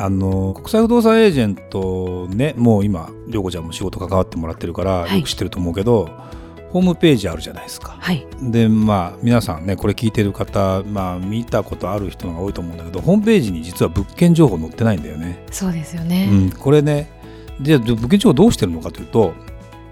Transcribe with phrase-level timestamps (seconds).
[0.00, 6.08] あの国際不動産エージェントねもう今涼子ちゃんも仕事関わってもらってるからはいよく知ってると思うけど、
[6.70, 7.96] ホームページあるじゃないですか。
[7.98, 15.44] はいでまあ皆さんねこれ聞いてる方、まあ、見たことある人が多いと思うんだけどホームページに実は物件情報載ってないんだよね。
[15.50, 17.10] そうですようね、ん、これね
[17.60, 19.34] で物件情報どうしてるのかというと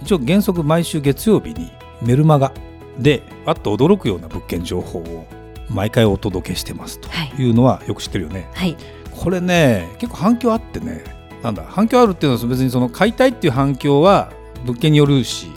[0.02, 2.52] 一応原則毎週月曜日にメルマガ
[2.96, 5.26] であっと驚くような物件情報を
[5.68, 8.48] 毎回お届けしてますとはいいうのはよく知ってるよね。
[8.54, 8.76] はい
[9.16, 11.04] これね結構反響あってね。
[11.42, 14.32] なんだ反響あるっていうのは別にその買いたいっていう反響は
[14.64, 15.48] 物件によるし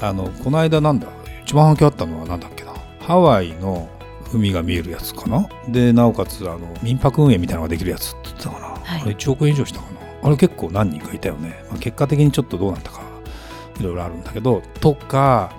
[0.00, 1.08] あのこの間なんだ
[1.42, 2.72] 一番反響あったのはなんだっけな。
[3.00, 3.88] ハワイの
[4.34, 5.48] 海が見えるやつかな。
[5.68, 9.02] でなおかつあの民泊運営みたいなのができるやつって言ってたかな、はい。
[9.02, 9.96] あれ1億円以上したかな。
[10.22, 13.02] あれ結構何人かいたよね、まあ、結果的にちょっとどうなったか
[13.78, 15.52] いろいろあるんだけどとか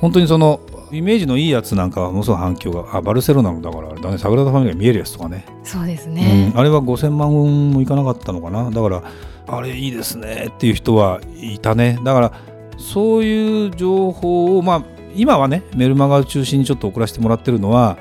[0.00, 0.60] 本当にその
[0.90, 5.44] イメージのいいやつなんかはものすごい反響があバルセロナのだからあれだねサグラダ・ファミリアが見えるやつとかね。
[5.64, 8.70] そうですね、うん、あれは5000万ウォンもいかなかったのかな。
[8.70, 9.02] だから
[9.46, 11.98] あれいいですねっていう人はいたね。
[12.04, 12.32] だから
[12.78, 17.98] そういう情報をまあ今はねメルマガを中心にちょっと送らせてもらってるのは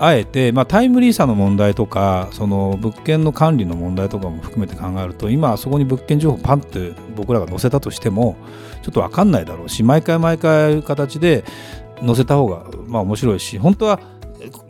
[0.00, 8.36] あえて、まあ、タイムリーさの問題とかその物件の管理の問題とかも含めて考えると今あそこに物件情報パンって僕らが載せたとしても
[8.82, 11.44] ちょっと分かんないだろうし毎回毎回形で
[12.04, 14.00] 載せた方がまあ面白いし本当は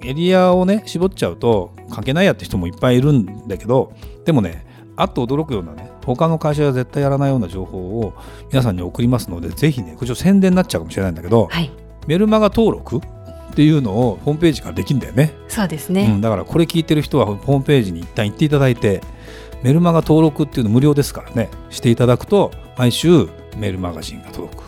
[0.03, 3.93] エリアをね絞っちゃうと関係ないやって人もいっぱいいるんだけど
[4.25, 8.15] でもねあっと驚くようなね他の会社が絶対やらないような情報を
[8.51, 11.71] 皆さんに送りますのでぜひねこれちょっと宣伝になっちゃうかもしれないんだけど、はい。
[12.07, 13.01] メルマガ登録っ
[13.55, 15.35] ていうのをホームページからできるんだよね。
[15.49, 19.03] そうですね、うん、だからこれ聞いてる人はホームページに一旦行っていただいて
[19.63, 24.63] メルマガ登録っていうの無料ですからねしていただくと毎週メールマガジンが届く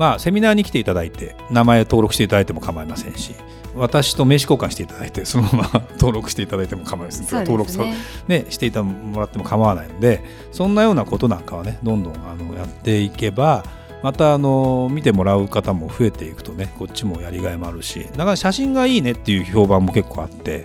[0.00, 3.34] まあセミナーに来ていただいて名前登録していただいても構いませんし
[3.74, 7.84] 私と名刺交換していただいてそのまま登録していただいても構いませんそう登録さ
[8.26, 13.62] ね、していたもらっても構わないのでそんなようなことなんかはねどんどんあのやっていけば
[14.02, 20.64] またあの見てもらう方も増えていくとねこっちもやりがいもあるしだから写真がいいねっていう評判も結構あって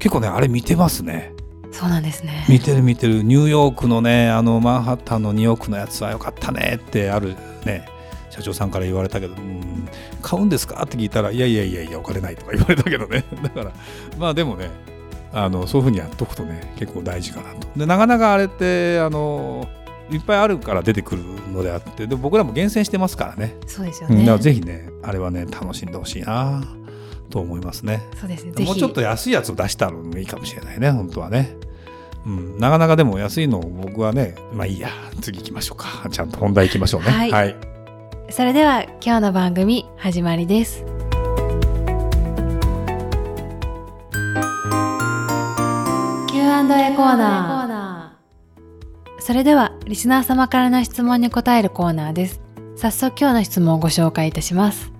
[0.00, 1.32] 結構ねあれ見てますね。
[1.70, 2.44] そうなんですね。
[2.48, 3.22] 見てる見てる。
[3.22, 7.34] ニューヨークのねあのマンハッタンのニューヨークのやつは良かったねってある
[7.64, 7.93] ね
[8.34, 9.88] 社長さんから言われたけど、うん、
[10.22, 10.82] 買うんですか？
[10.84, 13.24] って聞いたらいやいやいやいやお金ないとか言われたけどね。
[13.42, 13.72] だから
[14.18, 14.70] まあでもね
[15.32, 17.68] あのそういうふうにやっとくとね結構大事かなと。
[17.76, 19.68] でなかなかあれってあの
[20.10, 21.22] いっぱいあるから出てくる
[21.52, 23.56] のであってで僕らも厳選してますからね。
[23.66, 26.62] そうですよね、うんだからぜひねあれはね楽しんでほしいな
[27.30, 28.02] と思いますね。
[28.20, 28.64] そうですね。
[28.64, 31.56] もうちょっと安いやつを出したのもいいかもしれないね本当はね。
[32.26, 34.88] うん、なかなかでも安いのを僕はねまあいいや
[35.20, 36.08] 次行きましょうか。
[36.10, 37.08] ちゃんと本題行きましょうね。
[37.10, 37.30] はい。
[37.30, 37.56] はい、
[38.36, 40.84] それでは今日の番組始まりです。
[46.32, 49.22] Q&A コーナー。
[49.22, 52.40] それではリスナー様からの質問に答えるコーナーです。
[52.74, 54.90] 早速今日の質問をご紹介いたします。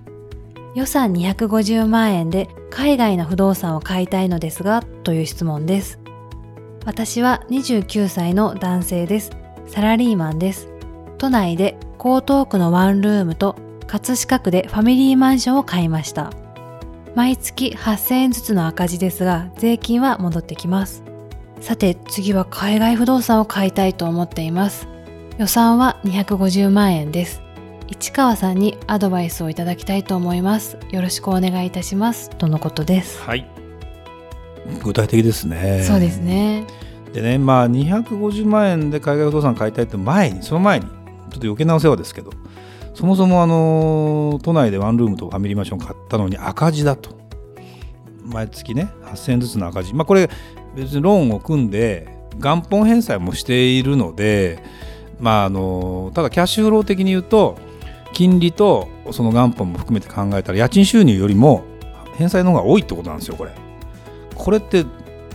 [0.77, 5.99] 予算250万円で海外の不動産を買いたいのですがという質問です。
[6.87, 9.33] 私は29歳の男性です。
[9.67, 10.69] サラリーマンです。
[11.19, 11.77] 都内で
[12.07, 13.57] 江東区のワンルームと
[13.87, 16.31] 葛飾区でファミリーマンションを買いました。
[17.15, 21.03] 毎月8000円ずつの赤字ですが税金は戻ってきます。
[21.61, 24.87] さて次は海外不動産を買いたいと思っています。
[25.39, 27.41] 予算は250万円です。
[27.89, 30.77] 市川さんにアドバイスをいただきたいと思います。
[30.91, 32.29] よろしくお願いいたします。
[32.29, 33.47] とのことです、はい、
[34.83, 35.83] 具体的ですね。
[35.87, 36.67] そうですね。
[37.15, 41.04] でねまあ250万円で海外不動産買いたいって前にその前に
[41.39, 42.31] っと余計なお世話ですけど
[42.95, 47.23] そもそもあの都内でワンルームとファミリーマンション買ったのに赤字だと。
[48.27, 49.95] 毎月ね8000円ずつの赤字。
[49.95, 50.31] まあこれ
[50.75, 52.09] 別にローンを組んで
[52.39, 54.63] 元本返済もしているので
[55.21, 57.59] まああのただキャッシュフロー的に言うと
[58.13, 61.65] 金利とその元本も含めて考えたら家賃収入よりも
[62.17, 63.51] 返済の方が多いってことなんですよこれ。
[64.35, 64.85] これって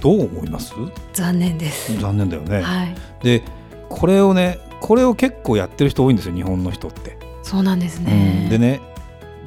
[0.02, 0.74] どう思います？
[1.14, 1.96] 残念です。
[2.00, 2.96] 残念だよね、はい。
[3.22, 3.44] で
[3.90, 8.82] これをねこれを結構やってる人多いんですよ日本の人って、そうなんですね、でね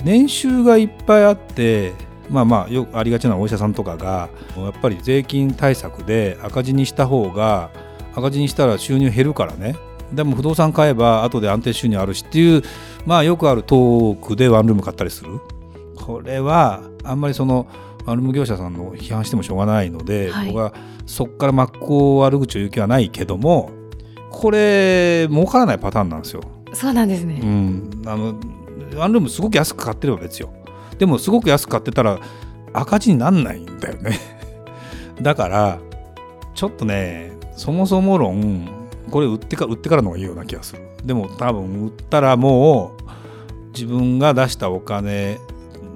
[0.05, 1.93] 年収がいっぱいあって
[2.29, 7.71] まあまあよくありがちなお医者さんとかがやっぱり税金対策で赤字にした方が
[8.15, 9.77] 赤字にしたら収入減るからね。
[10.13, 12.63] でも不動産買えば後で安定収入あるしっていう
[13.07, 15.41] まあよくあるトークでワンルーム買ったりする。
[15.97, 17.67] これはあんまりその
[18.05, 20.49] ワンルーム業者さんの批判してもしょうがないので、はい。
[20.49, 20.75] 僕は
[21.07, 23.71] そこから真っ向悪口を言う気はないけども
[24.33, 26.43] これ儲からないパターンなんですよ。
[26.73, 27.41] そうなんですね。
[27.43, 28.35] うん、あの
[28.97, 30.53] ワンルームすごく安く買ってれば別よ
[30.99, 32.21] でもすごく安く買ってたら
[32.73, 34.19] 赤字になんないんだよね
[35.21, 35.79] だから
[36.55, 38.67] ちょっとねそもそも論
[39.11, 43.03] これ売ってか売ってからの方がいいような気がするでも多分売ったらもう
[43.73, 45.39] 自分が出したお金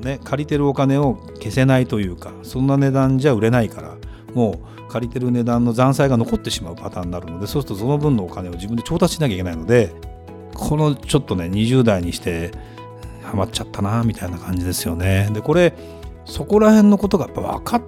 [0.03, 3.95] ね借りてるお金を消せないというかそんな値段じゃ売れないから
[4.35, 9.93] もう借りてる値段の残債が残ってしまうパターンになるのでそうするとその分のお金を自分で調達しなきゃいけないので
[10.55, 12.51] このちょっとね20代にして
[13.23, 15.29] ハマっちゃったなみたいな感じですよね。
[15.33, 15.75] でこれ
[16.25, 17.83] そこら辺のことがやっぱ分かっ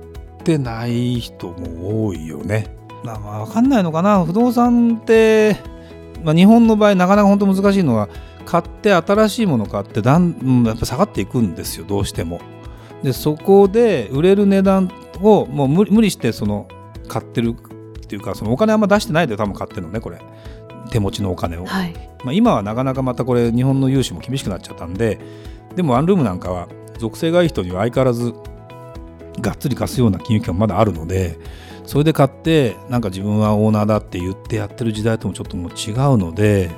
[0.45, 2.77] てない人も多いよね。
[3.05, 5.57] まあ、まあ分かんないのかな不動産って、
[6.25, 8.09] まあ、日本の場合なかなか本当難しいのは
[8.45, 12.41] 買って新しいもの買ってだん、うんやっぱ下がっていくんですよどうしても。
[13.03, 14.91] でそこで売れる値段
[15.23, 16.67] をもう無理してその
[17.09, 17.55] 買ってる
[17.99, 20.21] っていうかそのお金あんま出してないで多分買ってるのねこれ
[20.91, 21.67] 手持ちのお金を。
[21.67, 21.93] はい。
[22.25, 25.19] まあ、今はなかなかまたこれ日本の融資も厳しくなっちゃったんで
[25.77, 26.69] でもワンルームなんかは
[26.99, 28.35] 属性がいい人には相変わらず
[29.41, 31.39] がっつり貸すような金融機関まだあるので
[31.87, 36.71] それで買ってなんか自分はオーナーだって言ってやってる時代ともちょっともう違うので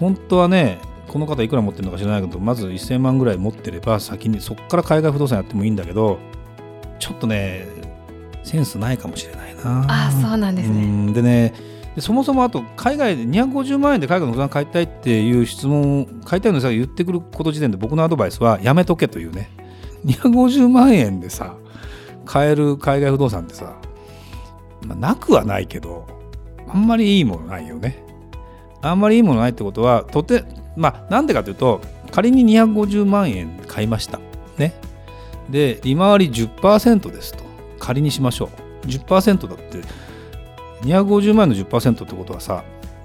[0.00, 6.18] 本当はねこの方いくら持ってるのか知らないけどまず1000万ぐらい持ってれば先にそこから海外不動産やってもいいんだけど
[6.98, 7.66] ちょっとね
[8.46, 9.80] センスないかもしれないな。
[9.88, 10.80] ああ、そうなんですうね。
[10.86, 11.52] んでね
[11.96, 19.50] でそもそもあと海外で250万円で海外の不動産買いたいっていう質問を買いたいのにさ言ってくること時点で僕のアドバイスはやめとけというね。
[20.04, 21.56] 250万円でさ
[22.24, 23.74] 買える海外不動産ってさ、
[24.86, 26.06] まあ、なくはないけど
[26.68, 28.04] あんまりいいものないよね。
[28.82, 30.44] あんまりいいものないってことはとて
[30.76, 31.80] まあなんでかというと
[32.12, 34.20] 仮に250万円買いました。
[34.58, 34.74] ね。
[35.50, 37.45] で利回り10%ですと
[37.86, 38.50] 仮にしましょ
[38.82, 38.86] う。
[38.86, 39.80] 10%だって
[40.82, 42.64] 250万円の10%ってことはさ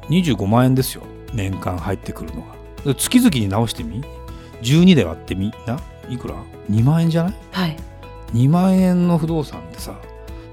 [0.10, 1.04] 25万円ですよ。
[1.34, 2.56] 年間入ってくるのが。
[2.86, 4.04] で月々に直してみ
[4.64, 5.54] ？12で割ってみ？
[5.68, 5.80] な
[6.10, 6.36] いくら
[6.70, 7.34] ?2 万円じゃない？
[7.52, 7.78] はい。
[8.34, 9.94] 2万円の不動産ってさ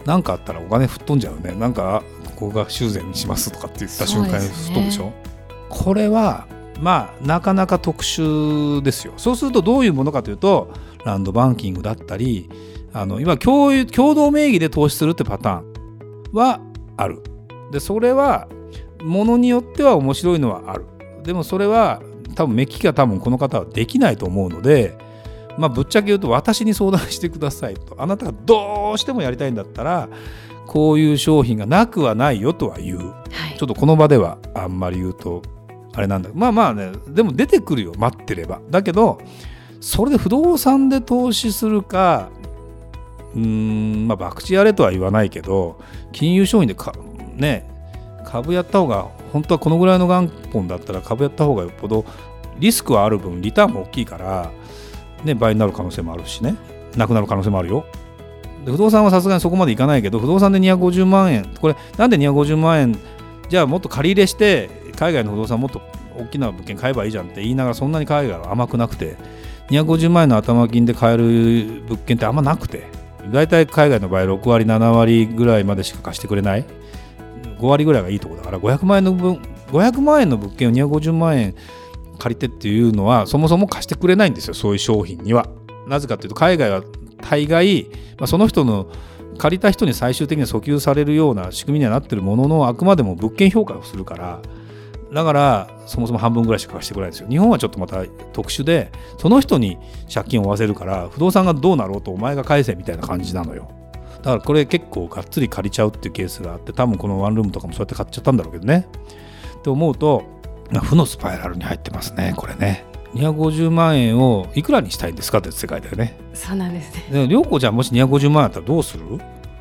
[0.05, 1.55] 何かあったらお金吹っ飛んじゃうね。
[1.55, 2.03] なんか
[2.37, 5.13] ここが修繕にしますとかって言った瞬間に吹っ飛ぶでしょ？
[5.71, 6.47] これは
[6.81, 9.15] まあなかなか特殊ですよ。
[9.17, 10.73] そうするとどういうものかというと
[11.05, 12.49] ランドバンキングだったり
[12.93, 16.61] あの今共有共同名義で投資するってパターンは
[16.97, 17.23] ある。
[17.73, 18.49] でそれは
[19.03, 20.85] ものによっては面白いのはある。
[21.23, 22.01] でもそれは
[22.35, 24.97] 多分目利きが多分この方はできないと思うので
[25.59, 27.97] まあぶっちゃけ言うと私に相談してくださいと。
[27.99, 30.09] あなたがどうしてもやりたいんだったら
[30.67, 32.99] こういう商品がなくはないよとは言う。
[32.99, 33.15] は
[33.55, 33.59] い。
[33.59, 33.67] ちょ。
[33.67, 35.43] っとこの場ではあんまり言うと
[35.95, 36.31] あれなんだ。
[36.35, 37.93] まあまあねでも出てくるよ。
[37.99, 38.61] 待ってれば。
[38.71, 39.21] だけど
[39.81, 42.31] それで不動産で投資するか
[43.35, 45.79] うーんまあ博打やれとは言わないけど
[46.13, 46.93] 金融商品でか
[47.37, 47.69] ね
[48.25, 52.05] 株やった方が本当はこのぐらいの元本だったら株やった方がよっぽど
[52.59, 54.51] リスクはある分リターンも大きいから、
[55.25, 56.57] ね、倍になる可能性もあるしね。
[56.97, 57.85] なくなる可能性もあるよ。
[58.65, 62.99] で不動産はさすがにそこまでいかないけど不動産で250万円これなんで250万円
[63.49, 65.81] じゃあもっと借り入れして海外の不動産もっと
[66.19, 69.17] 大きな物件買えばいいじゃんって言いながらそんなに海外は甘くなくて
[69.69, 72.98] 250万円の頭金で買える物件ってあんまなくて。
[73.33, 76.65] 大体海外の場合6割7割ぐらいまでしか貸してくれない。
[77.59, 78.59] 5割ぐらいがいいところだから。
[78.59, 79.41] 500万円の分
[79.73, 81.55] 500万円の物件を250万円
[82.19, 84.55] 借りてっていうのはそもそも貸してくれないんですよ。
[84.55, 85.49] そういう商品には。
[85.87, 86.83] なぜかというと海外は
[87.23, 87.87] 大概、
[88.19, 88.91] まあ、その人の
[89.39, 94.43] 借りた人に最終的に訴求されるような仕組みにはなってるもののあくまでも物件評価をするから
[95.13, 97.29] だからそもそも半分ぐらいしか貸してくれないんですよ。
[97.29, 99.79] 日本はちょっとまた特殊でその人に
[100.13, 103.71] 借金を負わせるから不動産がどうなろうとお前が返せみたいな感じなのよ。
[104.19, 108.87] だからこれ結構がっつり借りちゃうっていうケースがあって多分このワンルームとかもそうやって買っちゃったんだろうけどね。
[109.59, 110.25] って思うと
[110.71, 112.85] まあ負のスパイラルに入ってますねこれね。
[113.15, 116.19] 250万円をいくらにしたいんですかって世界だよね。
[116.35, 117.27] そうなんですね。
[117.27, 119.05] で涼子ちゃんもし250万円あったらどうする？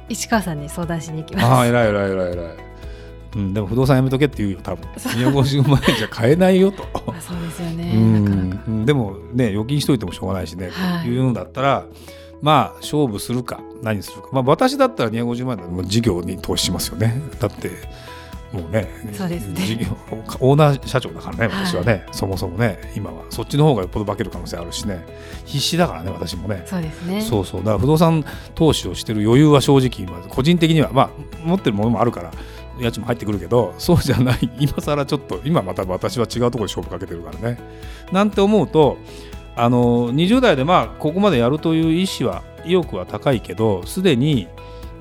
[0.09, 1.45] 市川さんに相談しに行きます。
[1.45, 2.66] ああ偉い偉い偉い偉い
[3.38, 4.89] うん、でも不動産やめとけって言うよ多分。
[4.96, 6.84] 250万円じゃ買えないよと。
[7.13, 7.94] あそうですよね。
[7.96, 8.72] うなかなか。
[8.72, 11.08] んでもね預金しといてもしょうがないしね、はい。
[11.08, 11.86] い、うのだったら
[12.41, 14.29] まあ勝負するか何するか。
[14.32, 17.22] まあ私だったら250万円もう事業に投資しますよね。
[17.39, 17.70] だって
[18.51, 19.62] もうねそうですね。
[19.62, 19.86] 事業
[20.39, 21.65] オーナー社長だからねはい。
[21.67, 23.24] 私はね、そもそもね今は。
[23.29, 25.06] そっちの方がよっぽど化ける可能性あるしね。
[25.46, 26.63] 必死だからね私もね。
[26.65, 27.22] そうですね。
[27.22, 27.60] そうそう。
[27.60, 28.25] だから不動産
[28.56, 31.10] 投資をしてる余裕は正直今個人的にはまあ
[31.46, 32.32] 持ってるものもあるから
[32.79, 34.50] 家賃も入ってくるけどそうじゃない。
[34.60, 37.60] 今更ちょっと今また私は違うところで勝負かけてるからね。
[38.12, 38.98] なんて思うと
[39.55, 44.48] あの20代でまあここまでやるという意思は意欲は高いけどすでに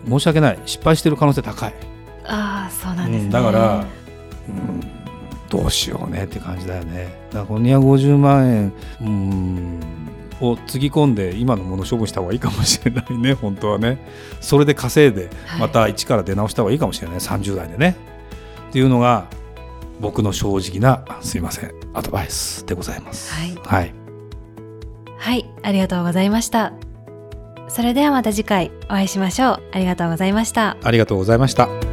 [0.08, 0.58] 申し訳ない。
[0.66, 1.74] 失敗してる可能性高い、
[2.24, 3.84] ああそうなんですね、うんだから、
[4.48, 4.80] うん、
[5.48, 7.08] どうしようねって感じだよね。
[7.30, 9.80] だからこの250万円うん
[10.40, 13.98] をつぎ込んで今のもの処分した方がいいかもしれないね本当はね。
[14.40, 15.60] それで稼いではい。
[15.60, 17.96] また一から出直した方がいいかもしれない、30代でね。
[18.68, 19.26] っていうのが
[20.00, 23.32] 僕の正直なすいませんアドバイスでございます。
[23.32, 23.54] はい。
[23.62, 23.94] はい。
[25.18, 26.72] はい、ありがとうございました。
[27.68, 29.62] それではまた次回お会いしましょう。
[29.72, 30.76] ありがとうございました。
[30.82, 31.85] ありがとうございました